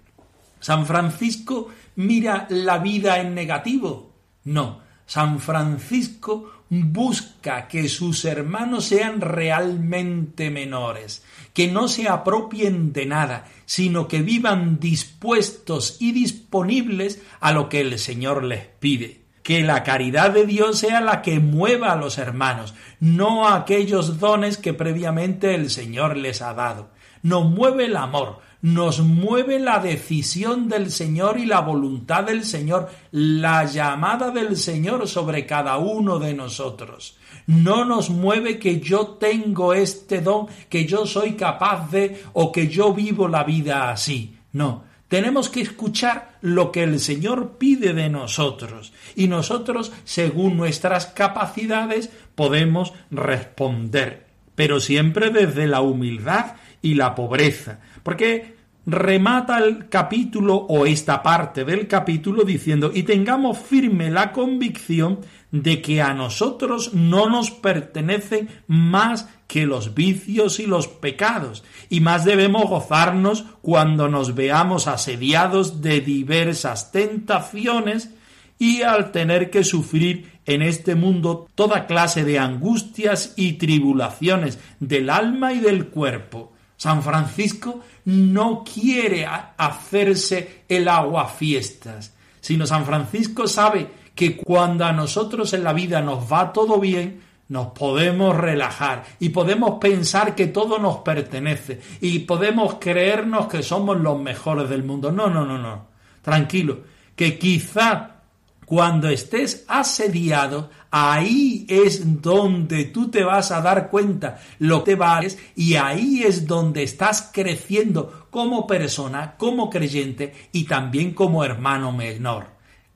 San 0.60 0.86
Francisco 0.86 1.70
mira 1.96 2.48
la 2.50 2.80
vida 2.80 3.20
en 3.20 3.34
negativo. 3.34 4.14
No, 4.44 4.82
San 5.06 5.40
Francisco 5.40 6.52
busca 6.70 7.68
que 7.68 7.90
sus 7.90 8.26
hermanos 8.26 8.86
sean 8.86 9.22
realmente 9.22 10.50
menores, 10.50 11.24
que 11.54 11.68
no 11.68 11.88
se 11.88 12.08
apropien 12.08 12.94
de 12.94 13.06
nada, 13.06 13.48
sino 13.66 14.08
que 14.08 14.22
vivan 14.22 14.80
dispuestos 14.80 15.98
y 16.00 16.12
disponibles 16.12 17.22
a 17.40 17.52
lo 17.52 17.70
que 17.70 17.82
el 17.82 17.98
Señor 17.98 18.44
les 18.44 18.66
pide 18.66 19.29
que 19.44 19.62
la 19.62 19.84
caridad 19.84 20.32
de 20.32 20.46
Dios 20.46 20.80
sea 20.80 21.02
la 21.02 21.22
que 21.22 21.40
mueva 21.40 21.92
a 21.92 21.96
los 21.96 22.18
hermanos, 22.18 22.74
no 23.00 23.48
aquellos 23.48 24.20
dones 24.20 24.58
que 24.58 24.74
previamente 24.74 25.56
el 25.56 25.70
Señor 25.70 26.18
les 26.18 26.42
ha 26.42 26.54
dado. 26.54 26.90
Nos 27.22 27.46
mueve 27.50 27.86
el 27.86 27.96
amor, 27.96 28.40
nos 28.62 29.00
mueve 29.00 29.60
la 29.60 29.80
decisión 29.80 30.68
del 30.68 30.92
Señor 30.92 31.40
y 31.40 31.46
la 31.46 31.62
voluntad 31.62 32.26
del 32.26 32.44
Señor, 32.44 32.90
la 33.12 33.66
llamada 33.66 34.32
del 34.32 34.58
Señor 34.58 35.08
sobre 35.08 35.46
cada 35.46 35.78
uno 35.78 36.20
de 36.20 36.34
nosotros. 36.34 37.18
No 37.48 37.86
nos 37.86 38.10
mueve 38.10 38.60
que 38.60 38.80
yo 38.80 39.18
tengo 39.20 39.74
este 39.74 40.22
don, 40.22 40.48
que 40.70 40.86
yo 40.86 41.06
soy 41.06 41.34
capaz 41.34 41.90
de 41.90 42.22
o 42.34 42.52
que 42.52 42.68
yo 42.68 42.94
vivo 42.94 43.28
la 43.28 43.44
vida 43.44 43.90
así. 43.90 44.38
No, 44.52 44.84
Tenemos 45.10 45.50
que 45.50 45.62
escuchar 45.62 46.38
lo 46.42 46.72
que 46.72 46.84
el 46.84 47.00
Señor 47.00 47.58
pide 47.58 47.94
de 47.94 48.10
nosotros 48.10 48.94
y 49.16 49.28
nosotros, 49.28 49.92
según 50.04 50.56
nuestras 50.56 51.08
capacidades, 51.08 52.12
podemos 52.36 52.94
responder, 53.10 54.28
pero 54.54 54.80
siempre 54.80 55.32
desde 55.32 55.66
la 55.66 55.82
humildad 55.82 56.58
y 56.84 56.94
la 56.94 57.16
pobreza, 57.16 57.80
porque 58.04 58.56
remata 58.86 59.58
el 59.58 59.90
capítulo 59.90 60.56
o 60.56 60.86
esta 60.86 61.24
parte 61.24 61.66
del 61.66 61.88
capítulo 61.88 62.44
diciendo 62.44 62.92
y 62.94 63.04
tengamos 63.04 63.58
firme 63.58 64.12
la 64.12 64.32
convicción 64.32 65.20
de 65.52 65.82
que 65.82 66.02
a 66.02 66.14
nosotros 66.14 66.94
no 66.94 67.30
nos 67.30 67.50
pertenecen 67.50 68.48
más 68.68 69.28
que 69.50 69.66
los 69.66 69.96
vicios 69.96 70.60
y 70.60 70.68
los 70.68 70.88
pecados, 70.88 71.64
y 71.90 72.02
más 72.02 72.24
debemos 72.24 72.70
gozarnos 72.70 73.46
cuando 73.64 74.08
nos 74.08 74.36
veamos 74.36 74.88
asediados 74.88 75.82
de 75.82 76.02
diversas 76.02 76.92
tentaciones 76.92 78.12
y 78.60 78.84
al 78.84 79.12
tener 79.12 79.50
que 79.50 79.64
sufrir 79.64 80.40
en 80.46 80.62
este 80.62 80.94
mundo 80.94 81.48
toda 81.56 81.88
clase 81.88 82.24
de 82.26 82.38
angustias 82.38 83.34
y 83.38 83.54
tribulaciones 83.54 84.60
del 84.80 85.10
alma 85.10 85.52
y 85.52 85.62
del 85.62 85.88
cuerpo. 85.88 86.54
San 86.78 87.02
Francisco 87.02 87.82
no 88.06 88.64
quiere 88.64 89.26
hacerse 89.26 90.64
el 90.70 90.88
agua 90.88 91.28
fiestas, 91.28 92.14
sino 92.40 92.68
San 92.68 92.86
Francisco 92.86 93.48
sabe 93.48 93.90
que 94.14 94.38
cuando 94.38 94.86
a 94.86 94.94
nosotros 94.94 95.54
en 95.54 95.64
la 95.64 95.74
vida 95.74 96.02
nos 96.02 96.32
va 96.32 96.54
todo 96.54 96.80
bien, 96.80 97.29
nos 97.50 97.68
podemos 97.68 98.36
relajar 98.38 99.04
y 99.20 99.30
podemos 99.30 99.80
pensar 99.80 100.36
que 100.36 100.48
todo 100.48 100.80
nos 100.80 100.98
pertenece 100.98 101.82
y 102.00 102.20
podemos 102.20 102.76
creernos 102.80 103.48
que 103.48 103.64
somos 103.64 104.00
los 104.00 104.20
mejores 104.20 104.70
del 104.70 104.84
mundo. 104.84 105.12
No, 105.12 105.30
no, 105.30 105.46
no, 105.46 105.58
no. 105.58 105.88
Tranquilo, 106.22 106.82
que 107.16 107.38
quizá 107.40 108.20
cuando 108.66 109.10
estés 109.10 109.66
asediado, 109.68 110.70
ahí 110.92 111.66
es 111.68 112.22
donde 112.22 112.86
tú 112.86 113.10
te 113.10 113.24
vas 113.24 113.52
a 113.52 113.62
dar 113.62 113.90
cuenta 113.90 114.40
lo 114.60 114.84
que 114.84 114.94
vales 114.94 115.40
y 115.56 115.74
ahí 115.74 116.22
es 116.22 116.46
donde 116.46 116.84
estás 116.84 117.32
creciendo 117.34 118.28
como 118.30 118.68
persona, 118.68 119.38
como 119.38 119.72
creyente 119.72 120.36
y 120.52 120.66
también 120.66 121.16
como 121.16 121.44
hermano 121.44 121.92
menor. 121.92 122.46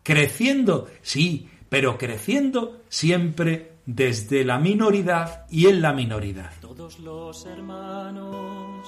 Creciendo, 0.03 0.89
sí, 1.01 1.50
pero 1.74 1.98
creciendo 1.98 2.84
siempre 2.88 3.80
desde 3.88 4.46
la 4.46 4.60
minoridad 4.60 5.48
y 5.50 5.65
en 5.65 5.82
la 5.82 5.92
minoridad. 5.92 6.51
Todos 6.62 7.00
los 7.00 7.48
hermanos 7.48 8.88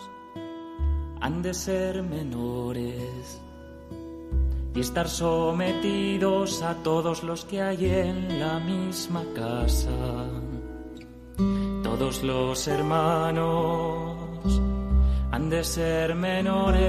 han 1.20 1.42
de 1.42 1.56
ser 1.56 2.04
menores 2.04 3.42
y 4.76 4.80
estar 4.80 5.10
sometidos 5.10 6.62
a 6.62 6.76
todos 6.84 7.24
los 7.24 7.44
que 7.46 7.60
hay 7.60 7.86
en 7.86 8.40
la 8.40 8.60
misma 8.60 9.24
casa. 9.34 10.30
Todos 11.82 12.22
los 12.22 12.68
hermanos 12.68 14.62
han 15.32 15.50
de 15.50 15.64
ser 15.64 16.14
menores. 16.14 16.86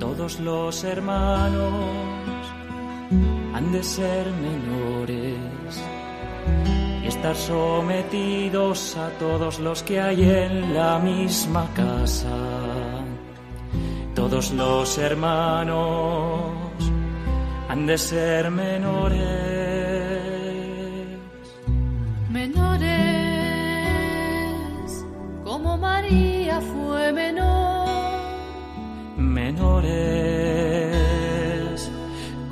Todos 0.00 0.40
los 0.40 0.82
hermanos 0.82 2.15
han 3.56 3.72
de 3.72 3.82
ser 3.82 4.26
menores 4.32 5.72
y 7.02 7.06
estar 7.06 7.34
sometidos 7.34 8.94
a 8.98 9.08
todos 9.18 9.58
los 9.60 9.82
que 9.82 9.98
hay 9.98 10.22
en 10.22 10.74
la 10.74 10.98
misma 10.98 11.66
casa. 11.72 12.36
Todos 14.14 14.52
los 14.52 14.98
hermanos 14.98 16.52
han 17.70 17.86
de 17.86 17.96
ser 17.96 18.50
menores. 18.50 19.16
Menores, 22.28 22.86
como 25.44 25.78
María 25.78 26.60
fue 26.60 27.10
menor. 27.10 27.88
Menores 29.16 30.35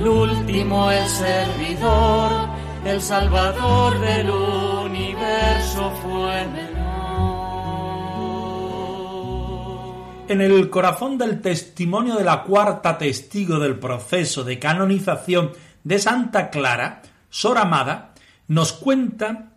el 0.00 0.08
último, 0.08 0.90
el 0.90 1.06
servidor, 1.06 2.32
el 2.86 3.02
salvador 3.02 4.00
del 4.00 4.30
universo 4.30 5.92
fue 6.02 6.46
En 10.28 10.40
el 10.40 10.70
corazón 10.70 11.18
del 11.18 11.42
testimonio 11.42 12.14
de 12.14 12.24
la 12.24 12.44
cuarta 12.44 12.96
testigo 12.96 13.58
del 13.58 13.78
proceso 13.78 14.42
de 14.42 14.58
canonización 14.58 15.52
de 15.84 15.98
Santa 15.98 16.48
Clara, 16.48 17.02
Sor 17.28 17.58
Amada, 17.58 18.14
nos 18.48 18.72
cuenta 18.72 19.52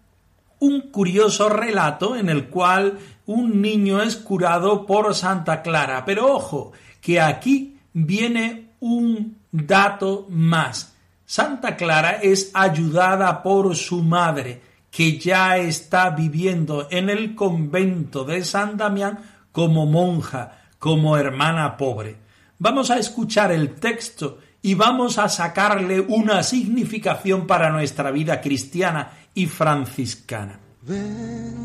un 0.60 0.92
curioso 0.92 1.48
relato 1.48 2.18
en 2.18 2.28
el 2.28 2.48
cual 2.48 3.00
un 3.28 3.62
niño 3.62 4.02
es 4.02 4.18
curado 4.18 4.86
por 4.86 5.16
Santa 5.16 5.62
Clara. 5.62 6.04
Pero 6.04 6.34
ojo, 6.34 6.74
que 7.00 7.22
aquí 7.22 7.78
viene 7.94 8.72
un 8.80 9.43
dato 9.54 10.26
más. 10.30 10.96
Santa 11.26 11.78
Clara 11.78 12.20
es 12.22 12.52
ayudada 12.54 13.42
por 13.42 13.76
su 13.78 14.04
madre, 14.04 14.62
que 14.92 15.18
ya 15.18 15.58
está 15.58 16.10
viviendo 16.10 16.88
en 16.92 17.10
el 17.10 17.34
convento 17.34 18.26
de 18.26 18.44
San 18.44 18.76
Damián 18.76 19.20
como 19.52 19.86
monja, 19.86 20.64
como 20.78 21.16
hermana 21.16 21.78
pobre. 21.78 22.18
Vamos 22.60 22.92
a 22.92 22.98
escuchar 22.98 23.52
el 23.52 23.76
texto 23.76 24.40
y 24.62 24.74
vamos 24.74 25.18
a 25.18 25.30
sacarle 25.30 26.00
una 26.00 26.44
significación 26.44 27.48
para 27.48 27.70
nuestra 27.70 28.12
vida 28.12 28.42
cristiana 28.42 29.12
y 29.34 29.46
franciscana. 29.46 30.60
Ven, 30.82 31.56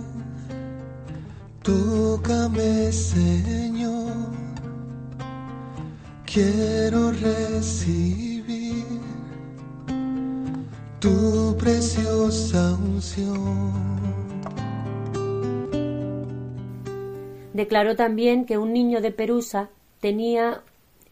tócame, 1.63 2.93
Señor 2.93 4.48
quiero 6.33 7.11
recibir 7.11 8.85
tu 11.01 11.57
preciosa 11.59 12.75
unción. 12.75 13.73
Declaró 17.55 17.97
también 17.97 18.45
que 18.45 18.59
un 18.59 18.73
niño 18.73 19.01
de 19.01 19.11
Perusa 19.11 19.71
tenía 20.01 20.63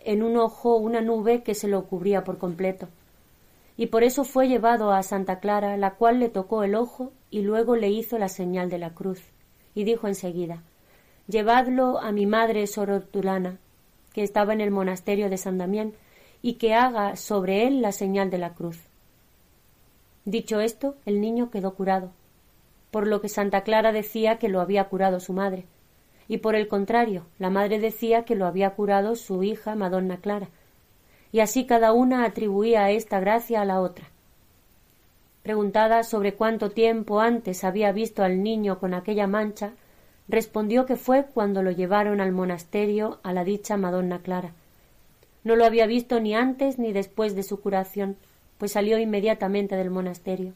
en 0.04 0.22
un 0.22 0.36
ojo 0.36 0.76
una 0.76 1.00
nube 1.00 1.42
que 1.42 1.54
se 1.54 1.66
lo 1.66 1.86
cubría 1.86 2.22
por 2.22 2.38
completo. 2.38 2.88
Y 3.76 3.86
por 3.86 4.04
eso 4.04 4.24
fue 4.24 4.48
llevado 4.48 4.92
a 4.92 5.02
Santa 5.02 5.40
Clara, 5.40 5.76
la 5.76 5.94
cual 5.94 6.20
le 6.20 6.28
tocó 6.28 6.62
el 6.62 6.74
ojo 6.74 7.12
y 7.30 7.42
luego 7.42 7.74
le 7.76 7.90
hizo 7.90 8.18
la 8.18 8.28
señal 8.28 8.70
de 8.70 8.78
la 8.78 8.90
cruz. 8.90 9.22
Y 9.74 9.84
dijo 9.84 10.08
enseguida 10.08 10.62
Llevadlo 11.26 11.98
a 11.98 12.12
mi 12.12 12.24
madre 12.24 12.66
Sorotulana, 12.66 13.58
que 14.16 14.22
estaba 14.22 14.54
en 14.54 14.62
el 14.62 14.70
monasterio 14.70 15.28
de 15.28 15.36
San 15.36 15.58
Damián, 15.58 15.92
y 16.40 16.54
que 16.54 16.72
haga 16.72 17.16
sobre 17.16 17.66
él 17.66 17.82
la 17.82 17.92
señal 17.92 18.30
de 18.30 18.38
la 18.38 18.54
cruz. 18.54 18.80
Dicho 20.24 20.58
esto, 20.60 20.94
el 21.04 21.20
niño 21.20 21.50
quedó 21.50 21.74
curado, 21.74 22.12
por 22.90 23.06
lo 23.06 23.20
que 23.20 23.28
Santa 23.28 23.60
Clara 23.60 23.92
decía 23.92 24.38
que 24.38 24.48
lo 24.48 24.62
había 24.62 24.84
curado 24.88 25.20
su 25.20 25.34
madre, 25.34 25.66
y 26.28 26.38
por 26.38 26.54
el 26.54 26.66
contrario, 26.66 27.26
la 27.38 27.50
madre 27.50 27.78
decía 27.78 28.24
que 28.24 28.36
lo 28.36 28.46
había 28.46 28.70
curado 28.70 29.16
su 29.16 29.42
hija 29.42 29.74
Madonna 29.74 30.16
Clara, 30.16 30.48
y 31.30 31.40
así 31.40 31.66
cada 31.66 31.92
una 31.92 32.24
atribuía 32.24 32.90
esta 32.90 33.20
gracia 33.20 33.60
a 33.60 33.66
la 33.66 33.82
otra. 33.82 34.06
Preguntada 35.42 36.04
sobre 36.04 36.32
cuánto 36.32 36.70
tiempo 36.70 37.20
antes 37.20 37.64
había 37.64 37.92
visto 37.92 38.24
al 38.24 38.42
niño 38.42 38.78
con 38.78 38.94
aquella 38.94 39.26
mancha, 39.26 39.74
respondió 40.28 40.86
que 40.86 40.96
fue 40.96 41.24
cuando 41.24 41.62
lo 41.62 41.70
llevaron 41.70 42.20
al 42.20 42.32
monasterio 42.32 43.20
a 43.22 43.32
la 43.32 43.44
dicha 43.44 43.76
Madonna 43.76 44.20
Clara. 44.20 44.52
No 45.44 45.54
lo 45.56 45.64
había 45.64 45.86
visto 45.86 46.18
ni 46.20 46.34
antes 46.34 46.78
ni 46.78 46.92
después 46.92 47.34
de 47.36 47.42
su 47.44 47.60
curación, 47.60 48.16
pues 48.58 48.72
salió 48.72 48.98
inmediatamente 48.98 49.76
del 49.76 49.90
monasterio. 49.90 50.52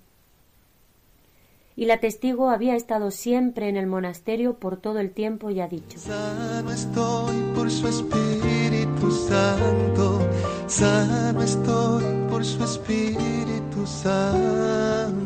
y 1.76 1.86
la 1.86 1.98
testigo 1.98 2.50
había 2.50 2.74
estado 2.76 3.10
siempre 3.10 3.68
en 3.70 3.76
el 3.76 3.86
monasterio 3.86 4.54
por 4.54 4.76
todo 4.76 4.98
el 4.98 5.12
tiempo 5.12 5.48
ya 5.48 5.66
dicho. 5.66 5.98
Sano 5.98 6.70
estoy 6.72 7.36
por 7.54 7.70
su 7.70 7.88
Espíritu 7.88 9.10
Santo, 9.10 10.20
sano 10.66 11.42
estoy 11.42 12.04
por 12.28 12.44
su 12.44 12.62
Espíritu 12.64 13.86
Santo. 13.86 15.19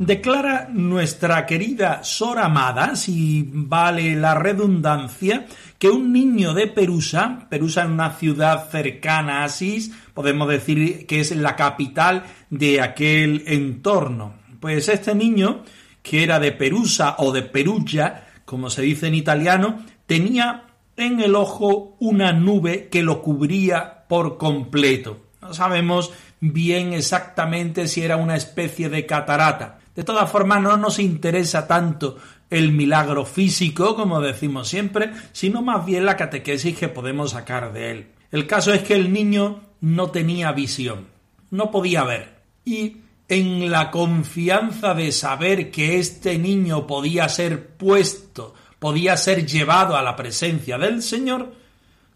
Declara 0.00 0.66
nuestra 0.72 1.44
querida 1.44 2.02
Sor 2.02 2.38
Amada, 2.38 2.96
si 2.96 3.46
vale 3.52 4.16
la 4.16 4.34
redundancia, 4.34 5.44
que 5.78 5.90
un 5.90 6.10
niño 6.10 6.54
de 6.54 6.68
Perusa, 6.68 7.46
Perusa 7.50 7.82
es 7.82 7.88
una 7.90 8.12
ciudad 8.14 8.70
cercana 8.70 9.42
a 9.42 9.44
Asís, 9.44 9.92
podemos 10.14 10.48
decir 10.48 11.06
que 11.06 11.20
es 11.20 11.36
la 11.36 11.54
capital 11.54 12.24
de 12.48 12.80
aquel 12.80 13.44
entorno. 13.46 14.36
Pues 14.58 14.88
este 14.88 15.14
niño, 15.14 15.64
que 16.02 16.22
era 16.22 16.40
de 16.40 16.52
Perusa 16.52 17.16
o 17.18 17.30
de 17.30 17.42
Perugia, 17.42 18.26
como 18.46 18.70
se 18.70 18.80
dice 18.80 19.08
en 19.08 19.14
italiano, 19.14 19.84
tenía 20.06 20.64
en 20.96 21.20
el 21.20 21.34
ojo 21.34 21.98
una 22.00 22.32
nube 22.32 22.88
que 22.88 23.02
lo 23.02 23.20
cubría 23.20 24.06
por 24.08 24.38
completo. 24.38 25.26
No 25.42 25.52
sabemos 25.52 26.10
bien 26.40 26.94
exactamente 26.94 27.86
si 27.86 28.00
era 28.00 28.16
una 28.16 28.36
especie 28.36 28.88
de 28.88 29.04
catarata. 29.04 29.79
De 29.94 30.04
todas 30.04 30.30
formas, 30.30 30.62
no 30.62 30.76
nos 30.76 30.98
interesa 30.98 31.66
tanto 31.66 32.16
el 32.48 32.72
milagro 32.72 33.24
físico, 33.24 33.94
como 33.96 34.20
decimos 34.20 34.68
siempre, 34.68 35.12
sino 35.32 35.62
más 35.62 35.84
bien 35.84 36.04
la 36.04 36.16
catequesis 36.16 36.76
que 36.76 36.88
podemos 36.88 37.32
sacar 37.32 37.72
de 37.72 37.90
él. 37.90 38.06
El 38.30 38.46
caso 38.46 38.72
es 38.72 38.82
que 38.82 38.94
el 38.94 39.12
niño 39.12 39.60
no 39.80 40.10
tenía 40.10 40.52
visión, 40.52 41.06
no 41.50 41.70
podía 41.70 42.04
ver. 42.04 42.40
Y 42.64 42.98
en 43.28 43.70
la 43.70 43.90
confianza 43.90 44.94
de 44.94 45.12
saber 45.12 45.70
que 45.70 45.98
este 45.98 46.38
niño 46.38 46.86
podía 46.86 47.28
ser 47.28 47.68
puesto, 47.76 48.54
podía 48.78 49.16
ser 49.16 49.46
llevado 49.46 49.96
a 49.96 50.02
la 50.02 50.16
presencia 50.16 50.78
del 50.78 51.02
Señor, 51.02 51.54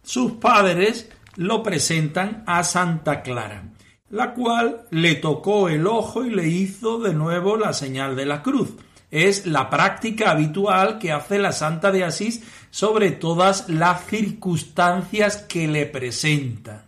sus 0.02 0.32
padres 0.32 1.10
lo 1.36 1.62
presentan 1.62 2.44
a 2.46 2.62
Santa 2.62 3.22
Clara 3.22 3.73
la 4.10 4.34
cual 4.34 4.82
le 4.90 5.14
tocó 5.16 5.68
el 5.68 5.86
ojo 5.86 6.24
y 6.24 6.30
le 6.30 6.46
hizo 6.46 6.98
de 6.98 7.14
nuevo 7.14 7.56
la 7.56 7.72
señal 7.72 8.16
de 8.16 8.26
la 8.26 8.42
cruz. 8.42 8.70
Es 9.10 9.46
la 9.46 9.70
práctica 9.70 10.30
habitual 10.30 10.98
que 10.98 11.12
hace 11.12 11.38
la 11.38 11.52
Santa 11.52 11.92
de 11.92 12.04
Asís 12.04 12.42
sobre 12.70 13.12
todas 13.12 13.68
las 13.68 14.04
circunstancias 14.06 15.38
que 15.48 15.68
le 15.68 15.86
presenta. 15.86 16.86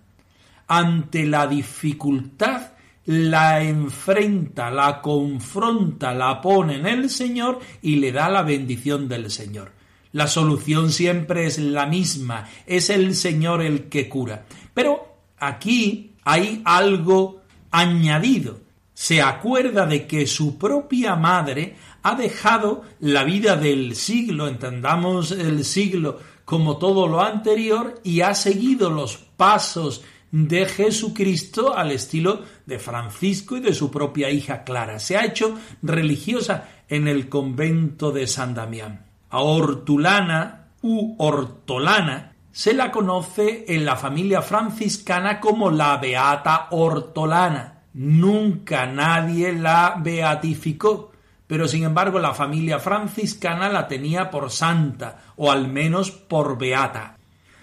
Ante 0.67 1.25
la 1.25 1.47
dificultad, 1.47 2.73
la 3.07 3.63
enfrenta, 3.63 4.71
la 4.71 5.01
confronta, 5.01 6.13
la 6.13 6.41
pone 6.41 6.77
en 6.77 6.87
el 6.87 7.09
Señor 7.09 7.61
y 7.81 7.97
le 7.97 8.11
da 8.11 8.29
la 8.29 8.43
bendición 8.43 9.09
del 9.09 9.31
Señor. 9.31 9.71
La 10.11 10.27
solución 10.27 10.91
siempre 10.91 11.47
es 11.47 11.59
la 11.59 11.87
misma, 11.87 12.49
es 12.67 12.91
el 12.91 13.15
Señor 13.15 13.63
el 13.63 13.89
que 13.89 14.09
cura. 14.09 14.45
Pero 14.75 15.19
aquí 15.39 16.16
hay 16.27 16.61
algo 16.65 17.43
añadido. 17.71 18.59
Se 18.93 19.23
acuerda 19.23 19.87
de 19.87 20.09
que 20.09 20.27
su 20.27 20.59
propia 20.59 21.15
madre 21.15 21.77
ha 22.03 22.17
dejado 22.17 22.83
la 22.99 23.23
vida 23.23 23.57
del 23.57 23.95
siglo, 23.95 24.49
entendamos 24.49 25.31
el 25.31 25.65
siglo 25.65 26.19
como 26.45 26.79
todo 26.79 27.07
lo 27.07 27.23
anterior, 27.23 28.01
y 28.03 28.23
ha 28.23 28.35
seguido 28.35 28.91
los 28.91 29.17
pasos 29.17 30.03
de 30.33 30.67
Jesucristo 30.67 31.77
al 31.77 31.93
estilo 31.93 32.43
de 32.67 32.81
Francisco 32.81 33.57
y 33.57 33.61
de 33.61 33.73
su 33.73 33.93
propia 33.93 34.29
hija 34.29 34.65
Clara. 34.65 34.99
Se 34.99 35.17
ha 35.17 35.25
hecho 35.25 35.57
religiosa 35.83 36.69
en 36.89 37.07
el 37.07 37.29
convento 37.29 38.11
de 38.11 38.27
San 38.27 38.53
Damián. 38.53 39.07
A 39.31 39.43
Hortulana 39.43 40.71
u 40.83 41.15
Hortolana 41.19 42.36
se 42.57 42.73
la 42.73 42.91
conoce 42.91 43.67
en 43.69 43.85
la 43.85 43.97
familia 43.97 44.41
franciscana 44.41 45.41
como 45.41 45.71
la 45.71 45.99
Beata 45.99 46.69
Hortolana. 46.71 47.83
Nunca 47.93 48.87
nadie 48.87 49.53
la 49.53 50.01
beatificó, 50.03 51.13
pero 51.47 51.69
sin 51.69 51.85
embargo 51.85 52.19
la 52.19 52.33
familia 52.33 52.79
franciscana 52.79 53.69
la 53.69 53.87
tenía 53.87 54.31
por 54.31 54.51
santa, 54.51 55.19
o 55.37 55.53
al 55.53 55.69
menos 55.69 56.11
por 56.11 56.57
beata. 56.57 57.19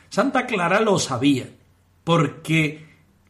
Santa 0.09 0.45
Clara 0.45 0.79
lo 0.79 0.99
sabía, 0.99 1.49
porque 2.03 2.85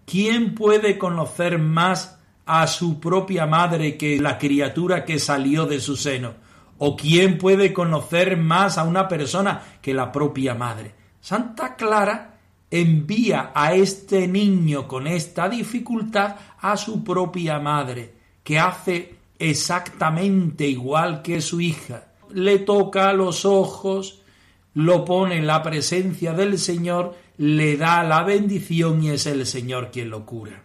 ¿quién 0.06 0.56
puede 0.56 0.98
conocer 0.98 1.60
más 1.60 2.20
a 2.46 2.68
su 2.68 3.00
propia 3.00 3.46
madre 3.46 3.96
que 3.96 4.20
la 4.20 4.38
criatura 4.38 5.06
que 5.06 5.18
salió 5.18 5.66
de 5.66 5.80
su 5.80 5.96
seno? 5.96 6.34
¿O 6.78 6.98
quién 6.98 7.38
puede 7.38 7.72
conocer 7.72 8.36
más 8.36 8.78
a 8.78 8.84
una 8.84 9.08
persona 9.08 9.62
que 9.82 9.94
la 9.94 10.12
propia 10.12 10.56
madre? 10.56 11.03
Santa 11.24 11.78
Clara 11.78 12.34
envía 12.70 13.54
a 13.56 13.74
este 13.74 14.28
niño 14.28 14.90
con 14.90 15.08
esta 15.08 15.48
dificultad 15.48 16.36
a 16.60 16.76
su 16.76 17.02
propia 17.02 17.60
madre, 17.60 18.14
que 18.44 18.60
hace 18.60 19.16
exactamente 19.40 20.68
igual 20.68 21.22
que 21.22 21.40
su 21.40 21.62
hija. 21.62 22.08
Le 22.34 22.60
toca 22.60 23.14
los 23.14 23.46
ojos, 23.46 24.20
lo 24.74 25.06
pone 25.06 25.38
en 25.38 25.48
la 25.48 25.64
presencia 25.64 26.34
del 26.34 26.60
Señor, 26.60 27.16
le 27.38 27.78
da 27.78 28.04
la 28.04 28.24
bendición 28.24 29.02
y 29.02 29.12
es 29.12 29.26
el 29.26 29.46
Señor 29.46 29.92
quien 29.92 30.10
lo 30.10 30.26
cura. 30.26 30.64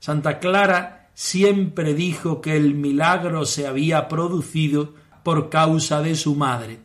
Santa 0.00 0.38
Clara 0.38 1.10
siempre 1.12 1.92
dijo 1.92 2.40
que 2.40 2.56
el 2.56 2.74
milagro 2.74 3.44
se 3.44 3.66
había 3.66 4.08
producido 4.08 4.94
por 5.22 5.50
causa 5.50 6.00
de 6.00 6.14
su 6.14 6.34
madre. 6.34 6.78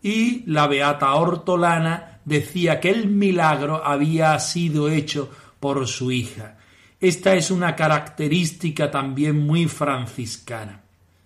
Y 0.00 0.50
la 0.50 0.66
beata 0.66 1.12
hortolana 1.14 2.13
decía 2.24 2.80
que 2.80 2.90
el 2.90 3.08
milagro 3.08 3.84
había 3.84 4.38
sido 4.38 4.88
hecho 4.88 5.30
por 5.60 5.86
su 5.86 6.12
hija. 6.12 6.58
Esta 7.00 7.34
es 7.34 7.50
una 7.50 7.76
característica 7.76 8.90
también 8.90 9.46
muy 9.46 9.66
franciscana. 9.66 10.82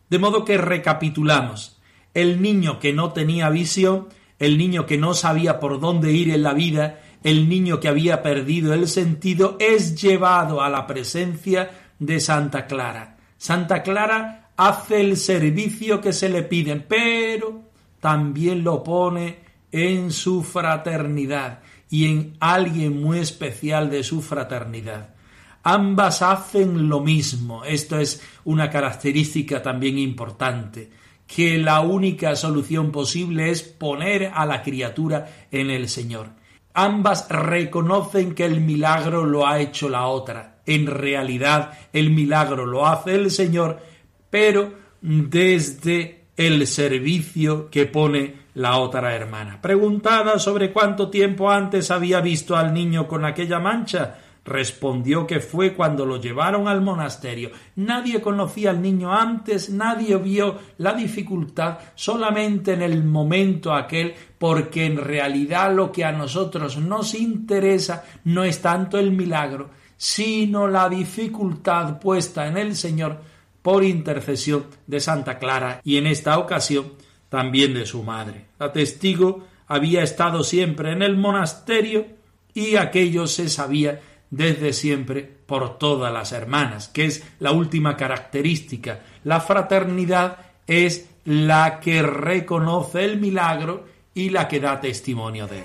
De 0.09 0.19
modo 0.19 0.45
que 0.45 0.59
recapitulamos. 0.59 1.79
El 2.15 2.43
niño 2.43 2.81
que 2.81 2.93
no 2.93 3.13
tenía 3.13 3.51
visión, 3.51 4.09
el 4.39 4.59
niño 4.59 4.87
que 4.87 4.99
no 4.99 5.15
sabía 5.15 5.61
por 5.61 5.79
dónde 5.79 6.13
ir 6.13 6.31
en 6.31 6.43
la 6.43 6.53
vida, 6.53 7.01
el 7.23 7.49
niño 7.49 7.81
que 7.81 7.89
había 7.89 8.23
perdido 8.23 8.75
el 8.75 8.89
sentido, 8.89 9.57
es 9.61 10.01
llevado 10.01 10.63
a 10.63 10.69
la 10.69 10.87
presencia 10.87 11.71
de 11.99 12.21
Santa 12.21 12.67
Clara. 12.67 13.17
Santa 13.37 13.83
Clara 13.83 14.51
hace 14.57 15.01
el 15.01 15.17
servicio 15.17 16.01
que 16.01 16.13
se 16.13 16.29
le 16.29 16.43
piden, 16.43 16.87
pero 16.89 17.63
también 18.01 18.65
lo 18.65 18.83
pone 18.83 19.48
en 19.73 20.11
su 20.13 20.43
fraternidad 20.43 21.61
y 21.91 22.07
en 22.07 22.37
alguien 22.41 23.01
muy 23.01 23.19
especial 23.19 23.91
de 23.91 24.03
su 24.03 24.23
fraternidad. 24.23 25.15
Ambas 25.63 26.23
hacen 26.23 26.89
lo 26.89 27.01
mismo. 27.01 27.65
Esto 27.65 27.99
es 27.99 28.23
una 28.45 28.71
característica 28.71 29.63
también 29.63 29.99
importante, 29.99 30.91
que 31.27 31.59
la 31.59 31.81
única 31.81 32.37
solución 32.37 32.91
posible 32.91 33.51
es 33.51 33.63
poner 33.63 34.31
a 34.35 34.47
la 34.47 34.63
criatura 34.63 35.47
en 35.51 35.71
el 35.71 35.89
Señor. 35.89 36.31
Ambas 36.73 37.29
reconocen 37.29 38.35
que 38.35 38.45
el 38.45 38.61
milagro 38.61 39.27
lo 39.27 39.47
ha 39.47 39.59
hecho 39.59 39.89
la 39.89 40.07
otra. 40.07 40.61
En 40.65 40.87
realidad 40.87 41.73
el 41.93 42.11
milagro 42.11 42.67
lo 42.67 42.87
hace 42.87 43.15
el 43.15 43.31
Señor, 43.31 43.83
pero 44.31 44.73
desde 45.01 46.27
el 46.37 46.67
servicio 46.67 47.69
que 47.69 47.87
pone 47.87 48.35
la 48.59 48.79
otra 48.79 49.15
hermana. 49.15 49.61
Preguntada 49.63 50.39
sobre 50.39 50.73
cuánto 50.73 51.09
tiempo 51.09 51.49
antes 51.49 51.93
había 51.93 52.21
visto 52.21 52.57
al 52.57 52.75
niño 52.75 53.07
con 53.07 53.25
aquella 53.25 53.61
mancha, 53.61 54.19
respondió 54.45 55.27
que 55.29 55.39
fue 55.39 55.75
cuando 55.75 56.05
lo 56.05 56.21
llevaron 56.21 56.67
al 56.67 56.81
monasterio. 56.81 57.51
Nadie 57.77 58.21
conocía 58.21 58.71
al 58.71 58.83
niño 58.83 59.15
antes, 59.15 59.71
nadie 59.71 60.17
vio 60.17 60.59
la 60.79 60.93
dificultad, 60.93 61.79
solamente 61.95 62.73
en 62.73 62.83
el 62.83 63.05
momento 63.05 63.73
aquel, 63.73 64.15
porque 64.39 64.87
en 64.87 64.97
realidad 64.97 65.73
lo 65.73 65.93
que 65.93 66.05
a 66.05 66.11
nosotros 66.11 66.79
nos 66.79 67.15
interesa 67.15 68.05
no 68.25 68.43
es 68.43 68.61
tanto 68.61 68.99
el 68.99 69.13
milagro, 69.13 69.71
sino 69.97 70.67
la 70.67 70.89
dificultad 70.89 72.01
puesta 72.01 72.49
en 72.49 72.57
el 72.57 72.75
Señor 72.75 73.21
por 73.63 73.85
intercesión 73.85 74.67
de 74.87 74.99
Santa 74.99 75.39
Clara 75.39 75.81
y 75.85 75.97
en 75.99 76.09
esta 76.09 76.39
ocasión 76.39 76.87
también 77.29 77.75
de 77.75 77.87
su 77.87 78.03
madre. 78.03 78.47
La 78.59 78.73
testigo 78.73 79.47
había 79.67 80.03
estado 80.03 80.43
siempre 80.43 80.93
en 80.93 81.03
el 81.03 81.17
monasterio 81.17 82.07
y 82.55 82.77
aquello 82.77 83.27
se 83.27 83.49
sabía 83.49 84.01
desde 84.31 84.73
siempre 84.73 85.23
por 85.47 85.79
todas 85.79 86.13
las 86.13 86.33
hermanas, 86.33 86.89
que 86.89 87.07
es 87.07 87.25
la 87.39 87.53
última 87.53 87.97
característica. 87.97 89.01
La 89.25 89.41
fraternidad 89.41 90.39
es 90.67 91.09
la 91.25 91.81
que 91.81 92.03
reconoce 92.03 93.05
el 93.05 93.19
milagro 93.19 93.87
y 94.15 94.31
la 94.31 94.49
que 94.49 94.61
da 94.61 94.81
testimonio 94.81 95.47
de 95.47 95.59
él. 95.59 95.65